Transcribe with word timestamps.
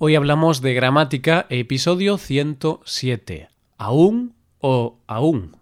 Hoy 0.00 0.14
hablamos 0.14 0.60
de 0.60 0.74
gramática, 0.74 1.46
episodio 1.48 2.18
107. 2.18 3.48
¿Aún 3.78 4.32
o 4.60 5.00
aún? 5.08 5.56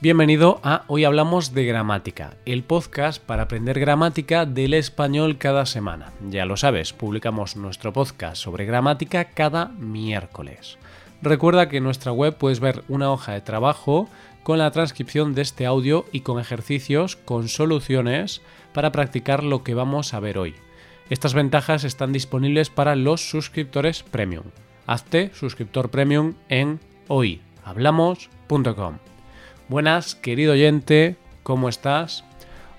Bienvenido 0.00 0.60
a 0.62 0.84
Hoy 0.86 1.02
Hablamos 1.02 1.54
de 1.54 1.64
Gramática, 1.64 2.36
el 2.46 2.62
podcast 2.62 3.20
para 3.20 3.42
aprender 3.42 3.80
gramática 3.80 4.46
del 4.46 4.74
español 4.74 5.38
cada 5.38 5.66
semana. 5.66 6.12
Ya 6.28 6.44
lo 6.44 6.56
sabes, 6.56 6.92
publicamos 6.92 7.56
nuestro 7.56 7.92
podcast 7.92 8.36
sobre 8.36 8.64
gramática 8.64 9.24
cada 9.24 9.66
miércoles. 9.70 10.78
Recuerda 11.22 11.68
que 11.68 11.78
en 11.78 11.84
nuestra 11.84 12.12
web 12.12 12.36
puedes 12.36 12.60
ver 12.60 12.82
una 12.88 13.10
hoja 13.10 13.32
de 13.32 13.42
trabajo 13.42 14.08
con 14.42 14.58
la 14.58 14.70
transcripción 14.70 15.34
de 15.34 15.42
este 15.42 15.66
audio 15.66 16.06
y 16.12 16.20
con 16.20 16.40
ejercicios 16.40 17.16
con 17.16 17.48
soluciones 17.48 18.42
para 18.72 18.92
practicar 18.92 19.44
lo 19.44 19.62
que 19.62 19.74
vamos 19.74 20.14
a 20.14 20.20
ver 20.20 20.38
hoy. 20.38 20.54
Estas 21.10 21.34
ventajas 21.34 21.84
están 21.84 22.12
disponibles 22.12 22.70
para 22.70 22.96
los 22.96 23.28
suscriptores 23.28 24.02
premium. 24.02 24.44
Hazte 24.86 25.30
suscriptor 25.34 25.90
premium 25.90 26.34
en 26.48 26.80
hoyhablamos.com. 27.08 28.98
Buenas, 29.68 30.14
querido 30.14 30.52
oyente, 30.52 31.16
¿cómo 31.42 31.68
estás? 31.68 32.24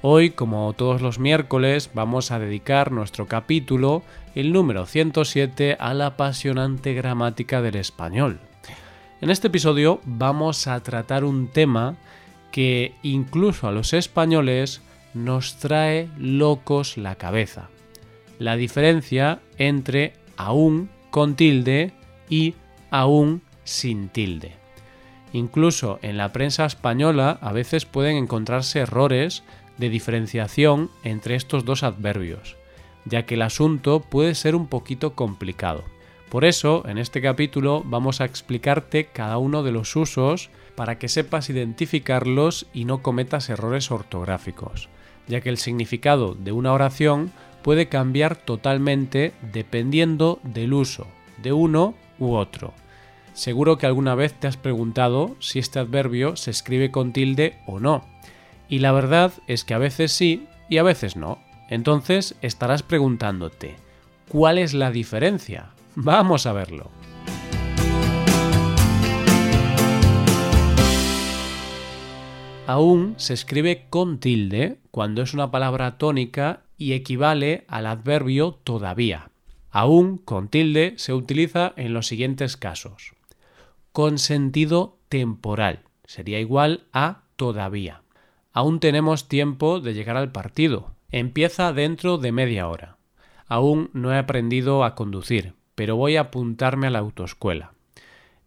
Hoy, 0.02 0.31
como 0.31 0.73
todos 0.73 1.02
los 1.02 1.20
miércoles, 1.20 1.91
vamos 1.94 2.31
a 2.31 2.39
dedicar 2.39 2.91
nuestro 2.91 3.28
capítulo, 3.28 4.02
el 4.34 4.52
número 4.52 4.86
107, 4.86 5.78
a 5.80 5.94
la 5.94 6.08
apasionante 6.08 6.94
gramática 6.94 7.62
del 7.62 7.75
español. 7.75 8.39
En 9.21 9.30
este 9.30 9.49
episodio 9.49 10.02
vamos 10.03 10.66
a 10.66 10.80
tratar 10.81 11.23
un 11.23 11.48
tema 11.48 11.95
que 12.52 12.95
incluso 13.03 13.67
a 13.67 13.71
los 13.71 13.94
españoles 13.94 14.81
nos 15.13 15.57
trae 15.57 16.09
locos 16.17 16.97
la 16.97 17.13
cabeza. 17.13 17.69
La 18.39 18.55
diferencia 18.55 19.39
entre 19.59 20.13
aún 20.38 20.89
con 21.11 21.36
tilde 21.36 21.94
y 22.30 22.55
aún 22.89 23.44
sin 23.63 24.09
tilde. 24.09 24.53
Incluso 25.33 26.00
en 26.02 26.17
la 26.17 26.33
prensa 26.33 26.66
española 26.66 27.38
a 27.41 27.53
veces 27.53 27.85
pueden 27.85 28.17
encontrarse 28.17 28.80
errores 28.80 29.44
de 29.78 29.89
diferenciación 29.89 30.89
entre 31.03 31.35
estos 31.35 31.63
dos 31.63 31.83
adverbios, 31.83 32.58
ya 33.06 33.28
que 33.28 33.35
el 33.35 33.44
asunto 33.44 34.00
puede 34.00 34.33
ser 34.33 34.56
un 34.56 34.66
poquito 34.66 35.13
complicado. 35.13 35.83
Por 36.32 36.46
eso, 36.46 36.84
en 36.88 36.98
este 36.98 37.22
capítulo 37.22 37.84
vamos 37.86 38.22
a 38.22 38.26
explicarte 38.26 39.08
cada 39.08 39.38
uno 39.38 39.64
de 39.64 39.74
los 39.74 39.98
usos 39.98 40.50
para 40.76 40.98
que 40.98 41.10
sepas 41.10 41.50
identificarlos 41.50 42.68
y 42.74 42.86
no 42.86 43.04
cometas 43.04 43.50
errores 43.50 43.92
ortográficos, 43.92 44.88
ya 45.28 45.42
que 45.42 45.50
el 45.50 45.58
significado 45.58 46.34
de 46.34 46.54
una 46.54 46.72
oración 46.72 47.34
puede 47.64 47.90
cambiar 47.90 48.38
totalmente 48.38 49.34
dependiendo 49.52 50.40
del 50.44 50.72
uso 50.72 51.06
de 51.44 51.52
uno 51.52 51.96
u 52.18 52.36
otro. 52.36 52.74
Seguro 53.34 53.78
que 53.78 53.88
alguna 53.88 54.16
vez 54.16 54.34
te 54.34 54.48
has 54.48 54.56
preguntado 54.56 55.36
si 55.40 55.59
este 55.59 55.80
adverbio 55.80 56.38
se 56.38 56.52
escribe 56.52 56.92
con 56.92 57.12
tilde 57.12 57.59
o 57.68 57.82
no. 57.82 58.06
Y 58.70 58.80
la 58.80 58.94
verdad 58.94 59.34
es 59.48 59.66
que 59.66 59.74
a 59.74 59.80
veces 59.80 60.14
sí 60.14 60.48
y 60.70 60.78
a 60.78 60.84
veces 60.84 61.18
no. 61.18 61.40
Entonces 61.68 62.36
estarás 62.42 62.84
preguntándote, 62.84 63.76
¿cuál 64.30 64.59
es 64.59 64.74
la 64.74 64.92
diferencia? 64.92 65.72
Vamos 65.95 66.45
a 66.45 66.53
verlo. 66.53 66.89
Aún 72.67 73.16
se 73.17 73.34
escribe 73.34 73.88
con 73.89 74.19
tilde 74.19 74.80
cuando 74.92 75.22
es 75.22 75.34
una 75.34 75.52
palabra 75.52 75.97
tónica 75.97 76.62
y 76.78 76.94
equivale 76.94 77.66
al 77.67 77.86
adverbio 77.86 78.53
todavía. 78.64 79.30
Aún 79.69 80.17
con 80.17 80.47
tilde 80.47 80.94
se 80.97 81.13
utiliza 81.13 81.74
en 81.75 81.94
los 81.94 82.08
siguientes 82.08 82.56
casos 82.56 83.13
con 83.91 84.19
sentido 84.19 85.00
temporal. 85.09 85.81
Sería 86.06 86.40
igual 86.40 86.85
a 86.94 87.23
todavía. 87.35 88.03
Aún 88.53 88.79
tenemos 88.79 89.28
tiempo 89.28 89.79
de 89.79 89.94
llegar 89.94 90.18
al 90.18 90.31
partido. 90.31 90.94
Empieza 91.09 91.73
dentro 91.73 92.18
de 92.18 92.31
media 92.31 92.68
hora. 92.68 92.97
Aún 93.47 93.90
no 93.94 94.13
he 94.13 94.18
aprendido 94.18 94.84
a 94.84 94.96
conducir, 94.96 95.53
pero 95.76 95.96
voy 95.96 96.16
a 96.16 96.22
apuntarme 96.22 96.88
a 96.88 96.90
la 96.90 97.00
autoescuela. 97.00 97.74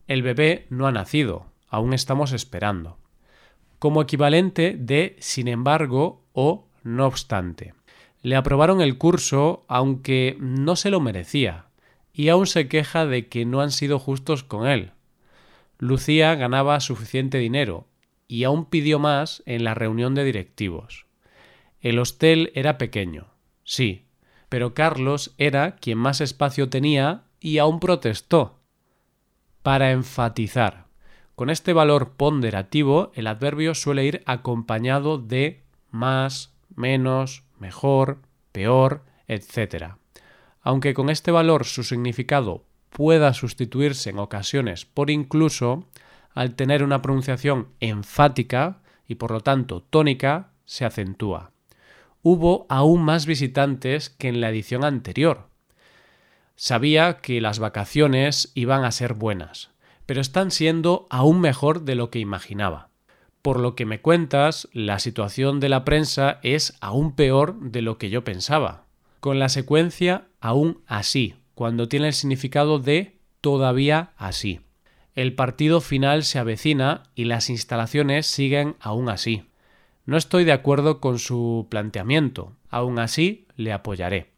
El 0.06 0.22
bebé 0.22 0.66
no 0.70 0.86
ha 0.86 0.92
nacido, 0.92 1.46
aún 1.68 1.94
estamos 1.94 2.32
esperando. 2.32 2.98
Como 3.78 4.02
equivalente 4.02 4.76
de 4.78 5.16
sin 5.18 5.48
embargo 5.48 6.22
o 6.32 6.68
no 6.82 7.06
obstante. 7.06 7.74
Le 8.22 8.36
aprobaron 8.36 8.80
el 8.80 8.98
curso 8.98 9.64
aunque 9.68 10.36
no 10.40 10.76
se 10.76 10.90
lo 10.90 11.00
merecía, 11.00 11.66
y 12.12 12.28
aún 12.28 12.46
se 12.46 12.68
queja 12.68 13.06
de 13.06 13.28
que 13.28 13.44
no 13.44 13.60
han 13.60 13.70
sido 13.70 13.98
justos 13.98 14.44
con 14.44 14.66
él, 14.66 14.92
Lucía 15.78 16.34
ganaba 16.34 16.80
suficiente 16.80 17.38
dinero 17.38 17.88
y 18.28 18.44
aún 18.44 18.66
pidió 18.66 18.98
más 18.98 19.42
en 19.44 19.64
la 19.64 19.74
reunión 19.74 20.14
de 20.14 20.24
directivos. 20.24 21.06
El 21.80 21.98
hostel 21.98 22.52
era 22.54 22.78
pequeño, 22.78 23.26
sí, 23.64 24.03
pero 24.54 24.72
Carlos 24.72 25.34
era 25.36 25.74
quien 25.74 25.98
más 25.98 26.20
espacio 26.20 26.68
tenía 26.68 27.24
y 27.40 27.58
aún 27.58 27.80
protestó. 27.80 28.60
Para 29.64 29.90
enfatizar, 29.90 30.86
con 31.34 31.50
este 31.50 31.72
valor 31.72 32.12
ponderativo 32.12 33.10
el 33.16 33.26
adverbio 33.26 33.74
suele 33.74 34.04
ir 34.04 34.22
acompañado 34.26 35.18
de 35.18 35.64
más, 35.90 36.54
menos, 36.72 37.42
mejor, 37.58 38.20
peor, 38.52 39.02
etc. 39.26 39.94
Aunque 40.62 40.94
con 40.94 41.10
este 41.10 41.32
valor 41.32 41.64
su 41.64 41.82
significado 41.82 42.64
pueda 42.90 43.34
sustituirse 43.34 44.10
en 44.10 44.20
ocasiones 44.20 44.84
por 44.84 45.10
incluso, 45.10 45.88
al 46.32 46.54
tener 46.54 46.84
una 46.84 47.02
pronunciación 47.02 47.70
enfática 47.80 48.82
y 49.08 49.16
por 49.16 49.32
lo 49.32 49.40
tanto 49.40 49.82
tónica, 49.82 50.52
se 50.64 50.84
acentúa. 50.84 51.53
Hubo 52.26 52.64
aún 52.70 53.02
más 53.02 53.26
visitantes 53.26 54.08
que 54.08 54.28
en 54.28 54.40
la 54.40 54.48
edición 54.48 54.82
anterior. 54.82 55.50
Sabía 56.56 57.18
que 57.18 57.42
las 57.42 57.58
vacaciones 57.58 58.50
iban 58.54 58.82
a 58.86 58.92
ser 58.92 59.12
buenas, 59.12 59.72
pero 60.06 60.22
están 60.22 60.50
siendo 60.50 61.06
aún 61.10 61.42
mejor 61.42 61.82
de 61.82 61.96
lo 61.96 62.08
que 62.08 62.20
imaginaba. 62.20 62.88
Por 63.42 63.60
lo 63.60 63.74
que 63.74 63.84
me 63.84 64.00
cuentas, 64.00 64.70
la 64.72 65.00
situación 65.00 65.60
de 65.60 65.68
la 65.68 65.84
prensa 65.84 66.40
es 66.42 66.78
aún 66.80 67.14
peor 67.14 67.60
de 67.60 67.82
lo 67.82 67.98
que 67.98 68.08
yo 68.08 68.24
pensaba, 68.24 68.86
con 69.20 69.38
la 69.38 69.50
secuencia 69.50 70.24
aún 70.40 70.82
así, 70.86 71.34
cuando 71.54 71.88
tiene 71.88 72.06
el 72.06 72.14
significado 72.14 72.78
de 72.78 73.18
todavía 73.42 74.14
así. 74.16 74.62
El 75.14 75.34
partido 75.34 75.82
final 75.82 76.24
se 76.24 76.38
avecina 76.38 77.02
y 77.14 77.24
las 77.24 77.50
instalaciones 77.50 78.26
siguen 78.26 78.76
aún 78.80 79.10
así. 79.10 79.42
No 80.06 80.16
estoy 80.16 80.44
de 80.44 80.52
acuerdo 80.52 81.00
con 81.00 81.18
su 81.18 81.66
planteamiento, 81.70 82.52
aún 82.70 82.98
así 82.98 83.46
le 83.56 83.72
apoyaré. 83.72 84.30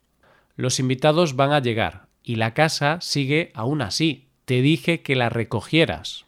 Los 0.57 0.79
invitados 0.79 1.37
van 1.37 1.53
a 1.53 1.61
llegar 1.61 2.07
y 2.23 2.37
la 2.37 2.55
casa 2.55 2.99
sigue 3.01 3.51
aún 3.55 3.83
así. 3.83 4.27
Te 4.45 4.63
dije 4.63 5.03
que 5.03 5.17
la 5.17 5.29
recogieras. 5.29 6.25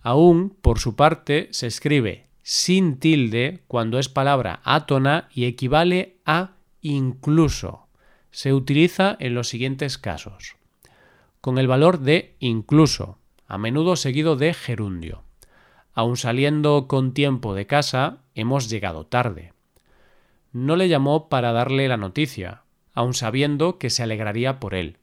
Aún, 0.00 0.56
por 0.62 0.78
su 0.78 0.94
parte, 0.96 1.48
se 1.50 1.66
escribe 1.66 2.26
sin 2.42 2.98
tilde 2.98 3.60
cuando 3.68 3.98
es 3.98 4.08
palabra 4.08 4.60
átona 4.64 5.28
y 5.32 5.44
equivale 5.44 6.16
a 6.24 6.52
incluso 6.80 7.86
se 8.32 8.52
utiliza 8.52 9.16
en 9.20 9.34
los 9.34 9.48
siguientes 9.48 9.98
casos. 9.98 10.56
Con 11.40 11.58
el 11.58 11.68
valor 11.68 12.00
de 12.00 12.34
incluso, 12.40 13.18
a 13.46 13.58
menudo 13.58 13.94
seguido 13.94 14.36
de 14.36 14.54
gerundio. 14.54 15.22
Aun 15.94 16.16
saliendo 16.16 16.88
con 16.88 17.12
tiempo 17.12 17.54
de 17.54 17.66
casa, 17.66 18.18
hemos 18.34 18.70
llegado 18.70 19.06
tarde. 19.06 19.52
No 20.52 20.76
le 20.76 20.88
llamó 20.88 21.28
para 21.28 21.52
darle 21.52 21.88
la 21.88 21.96
noticia, 21.96 22.62
aun 22.94 23.14
sabiendo 23.14 23.78
que 23.78 23.90
se 23.90 24.02
alegraría 24.02 24.58
por 24.60 24.74
él. 24.74 24.98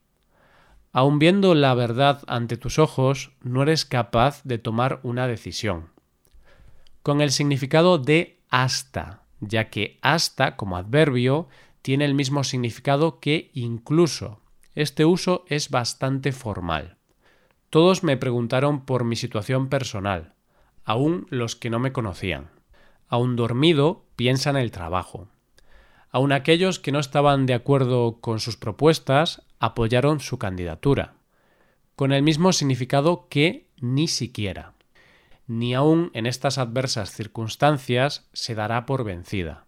Aun 0.92 1.20
viendo 1.20 1.54
la 1.54 1.74
verdad 1.76 2.24
ante 2.28 2.58
tus 2.58 2.80
ojos, 2.80 3.32
no 3.42 3.62
eres 3.62 3.86
capaz 3.86 4.42
de 4.44 4.58
tomar 4.58 5.00
una 5.04 5.28
decisión. 5.28 5.90
Con 7.04 7.22
el 7.22 7.32
significado 7.32 8.00
de 8.00 8.40
hasta, 8.50 9.24
ya 9.40 9.70
que 9.70 10.00
hasta 10.02 10.56
como 10.56 10.78
adverbio 10.78 11.48
tiene 11.82 12.06
el 12.06 12.16
mismo 12.16 12.44
significado 12.44 13.20
que 13.20 13.52
incluso. 13.54 14.42
Este 14.76 15.06
uso 15.06 15.46
es 15.48 15.70
bastante 15.70 16.32
formal. 16.32 16.98
Todos 17.70 18.04
me 18.04 18.18
preguntaron 18.18 18.86
por 18.86 19.04
mi 19.04 19.16
situación 19.16 19.70
personal, 19.70 20.34
aun 20.90 21.28
los 21.30 21.56
que 21.56 21.70
no 21.70 21.78
me 21.78 21.92
conocían. 21.92 22.50
Aun 23.10 23.36
dormido 23.36 24.08
piensa 24.16 24.50
en 24.50 24.56
el 24.56 24.72
trabajo. 24.72 25.28
Aun 26.10 26.32
aquellos 26.32 26.80
que 26.80 26.92
no 26.92 26.98
estaban 26.98 27.46
de 27.46 27.54
acuerdo 27.54 28.18
con 28.22 28.40
sus 28.40 28.58
propuestas 28.58 29.44
apoyaron 29.60 30.20
su 30.20 30.40
candidatura, 30.40 31.14
con 31.96 32.12
el 32.12 32.24
mismo 32.24 32.54
significado 32.54 33.28
que 33.30 33.68
ni 33.80 34.08
siquiera. 34.08 34.74
ni 35.46 35.76
aun 35.76 36.10
en 36.16 36.26
estas 36.26 36.58
adversas 36.58 37.12
circunstancias 37.12 38.28
se 38.34 38.56
dará 38.56 38.88
por 38.88 39.04
vencida. 39.04 39.66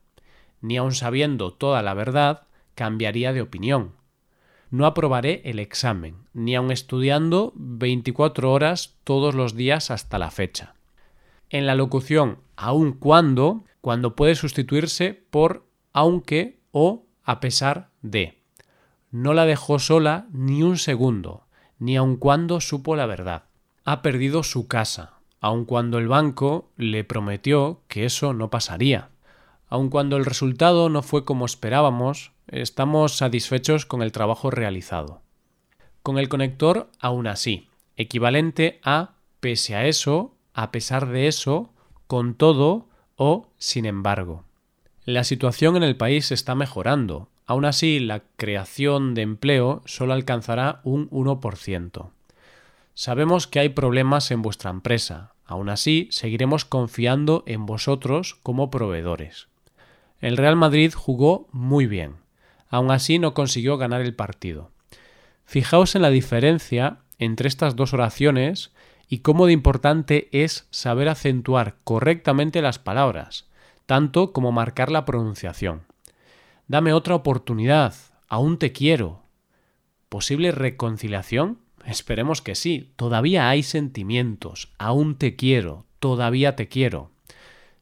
Ni 0.60 0.78
aun 0.78 0.96
sabiendo 0.96 1.54
toda 1.54 1.84
la 1.84 1.94
verdad, 1.94 2.48
cambiaría 2.74 3.32
de 3.32 3.42
opinión. 3.44 3.94
No 4.72 4.88
aprobaré 4.88 5.44
el 5.46 5.60
examen, 5.60 6.16
ni 6.34 6.56
aun 6.56 6.72
estudiando 6.72 7.54
24 7.58 8.52
horas 8.52 8.98
todos 9.04 9.36
los 9.36 9.56
días 9.56 9.92
hasta 9.92 10.18
la 10.18 10.32
fecha. 10.32 10.74
En 11.52 11.68
la 11.68 11.76
locución 11.76 12.40
aun 12.56 12.94
cuando, 12.94 13.66
cuando 13.82 14.16
puede 14.16 14.36
sustituirse 14.36 15.14
por 15.14 15.68
aunque 15.92 16.62
o 16.72 17.08
a 17.26 17.42
pesar 17.42 17.90
de. 18.02 18.42
No 19.12 19.34
la 19.34 19.46
dejó 19.46 19.78
sola 19.78 20.28
ni 20.32 20.64
un 20.64 20.78
segundo, 20.78 21.44
ni 21.78 21.98
aun 21.98 22.16
cuando 22.16 22.62
supo 22.62 22.96
la 22.96 23.06
verdad. 23.06 23.44
Ha 23.84 24.02
perdido 24.02 24.44
su 24.44 24.70
casa, 24.70 25.16
aun 25.42 25.66
cuando 25.66 25.98
el 25.98 26.08
banco 26.08 26.72
le 26.78 27.04
prometió 27.04 27.82
que 27.90 28.06
eso 28.06 28.32
no 28.32 28.50
pasaría. 28.50 29.10
Aun 29.68 29.90
cuando 29.90 30.16
el 30.16 30.24
resultado 30.24 30.88
no 30.88 31.02
fue 31.02 31.26
como 31.26 31.46
esperábamos, 31.46 32.32
estamos 32.48 33.18
satisfechos 33.18 33.86
con 33.86 34.02
el 34.02 34.14
trabajo 34.14 34.52
realizado. 34.52 35.22
Con 36.02 36.18
el 36.18 36.30
conector 36.30 36.90
aún 37.00 37.28
así, 37.28 37.68
equivalente 37.98 38.80
a 38.84 39.16
pese 39.42 39.76
a 39.76 39.86
eso, 39.86 40.36
a 40.54 40.72
pesar 40.72 41.08
de 41.08 41.28
eso, 41.28 41.72
con 42.08 42.36
todo 42.36 42.88
o 43.16 43.48
sin 43.58 43.86
embargo. 43.86 44.44
La 45.06 45.24
situación 45.24 45.76
en 45.78 45.84
el 45.84 45.98
país 45.98 46.32
está 46.32 46.56
mejorando. 46.56 47.30
Aún 47.46 47.66
así, 47.66 48.00
la 48.00 48.22
creación 48.38 49.14
de 49.14 49.24
empleo 49.24 49.82
solo 49.86 50.14
alcanzará 50.14 50.82
un 50.84 51.10
1%. 51.10 52.10
Sabemos 52.94 53.48
que 53.48 53.60
hay 53.60 53.70
problemas 53.70 54.32
en 54.32 54.42
vuestra 54.42 54.70
empresa. 54.70 55.34
Aún 55.46 55.70
así, 55.70 56.08
seguiremos 56.12 56.66
confiando 56.66 57.44
en 57.48 57.66
vosotros 57.66 58.36
como 58.44 58.70
proveedores. 58.70 59.48
El 60.20 60.38
Real 60.38 60.56
Madrid 60.56 60.94
jugó 60.96 61.48
muy 61.52 61.88
bien. 61.88 62.18
Aún 62.70 62.92
así, 62.92 63.20
no 63.20 63.34
consiguió 63.34 63.78
ganar 63.78 64.02
el 64.02 64.14
partido. 64.14 64.72
Fijaos 65.46 65.96
en 65.96 66.04
la 66.04 66.10
diferencia 66.10 67.00
entre 67.18 67.48
estas 67.48 67.76
dos 67.76 67.94
oraciones 67.94 68.72
y 69.12 69.20
cómo 69.20 69.46
de 69.46 69.54
importante 69.54 70.28
es 70.32 70.68
saber 70.72 71.08
acentuar 71.08 71.76
correctamente 71.84 72.64
las 72.64 72.80
palabras 72.80 73.52
tanto 73.92 74.32
como 74.32 74.54
marcar 74.54 74.90
la 74.90 75.04
pronunciación. 75.04 75.82
Dame 76.70 76.94
otra 76.94 77.14
oportunidad, 77.14 77.94
aún 78.30 78.58
te 78.58 78.72
quiero. 78.72 79.24
¿Posible 80.08 80.54
reconciliación? 80.54 81.60
Esperemos 81.86 82.42
que 82.42 82.56
sí, 82.56 82.94
todavía 82.96 83.50
hay 83.50 83.64
sentimientos, 83.64 84.72
aún 84.78 85.18
te 85.18 85.36
quiero, 85.36 85.88
todavía 86.00 86.56
te 86.56 86.70
quiero. 86.70 87.12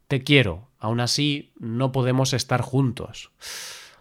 Te 0.08 0.24
quiero, 0.24 0.66
aún 0.80 0.98
así 0.98 1.52
no 1.60 1.92
podemos 1.92 2.32
estar 2.32 2.60
juntos. 2.60 3.30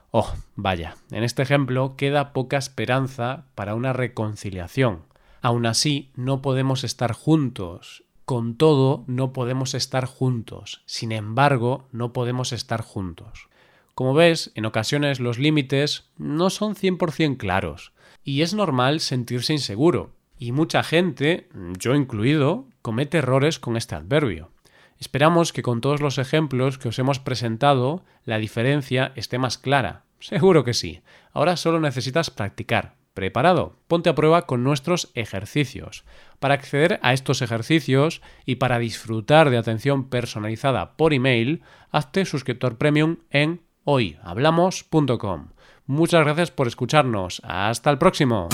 Oh, 0.10 0.34
vaya, 0.56 0.96
en 1.12 1.24
este 1.24 1.44
ejemplo 1.44 1.96
queda 1.96 2.34
poca 2.34 2.58
esperanza 2.58 3.46
para 3.54 3.76
una 3.76 3.94
reconciliación. 3.94 5.04
Aún 5.42 5.66
así 5.66 6.12
no 6.16 6.42
podemos 6.42 6.84
estar 6.84 7.14
juntos 7.14 8.04
con 8.30 8.58
todo, 8.58 9.06
no 9.08 9.34
podemos 9.34 9.74
estar 9.74 10.06
juntos. 10.06 10.84
Sin 10.86 11.12
embargo, 11.12 11.88
no 11.92 12.14
podemos 12.14 12.54
estar 12.54 12.82
juntos. 12.82 13.50
Como 13.96 14.14
ves, 14.14 14.52
en 14.54 14.66
ocasiones 14.66 15.20
los 15.20 15.40
límites 15.40 16.12
no 16.18 16.52
son 16.52 16.76
100% 16.76 17.38
claros. 17.38 17.92
Y 18.24 18.44
es 18.44 18.54
normal 18.54 19.00
sentirse 19.00 19.54
inseguro. 19.54 20.12
Y 20.38 20.52
mucha 20.52 20.84
gente, 20.84 21.50
yo 21.80 21.96
incluido, 21.96 22.68
comete 22.84 23.18
errores 23.18 23.58
con 23.58 23.76
este 23.78 23.96
adverbio. 23.96 24.52
Esperamos 25.00 25.52
que 25.52 25.64
con 25.64 25.82
todos 25.82 26.00
los 26.00 26.20
ejemplos 26.20 26.78
que 26.78 26.90
os 26.90 27.00
hemos 27.00 27.18
presentado 27.20 28.04
la 28.26 28.38
diferencia 28.38 29.12
esté 29.16 29.40
más 29.40 29.58
clara. 29.58 30.04
Seguro 30.20 30.64
que 30.64 30.76
sí. 30.76 31.02
Ahora 31.34 31.58
solo 31.58 31.80
necesitas 31.80 32.30
practicar. 32.30 32.99
¿Preparado? 33.14 33.78
Ponte 33.88 34.10
a 34.10 34.16
prueba 34.16 34.46
con 34.46 34.64
nuestros 34.64 35.12
ejercicios. 35.14 36.06
Para 36.40 36.54
acceder 36.54 37.00
a 37.02 37.14
estos 37.14 37.42
ejercicios 37.42 38.22
y 38.46 38.56
para 38.56 38.80
disfrutar 38.80 39.50
de 39.50 39.58
atención 39.58 40.10
personalizada 40.10 40.96
por 40.96 41.14
email, 41.14 41.62
hazte 41.92 42.26
suscriptor 42.26 42.78
premium 42.78 43.18
en 43.30 43.62
hoyhablamos.com. 43.84 45.50
Muchas 45.86 46.24
gracias 46.24 46.52
por 46.52 46.68
escucharnos. 46.68 47.42
Hasta 47.44 47.90
el 47.90 47.98
próximo. 47.98 48.48